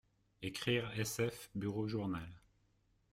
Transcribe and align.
Ecrire 0.41 0.89
SF 0.97 1.51
bureau 1.53 1.87
journal. 1.87 2.27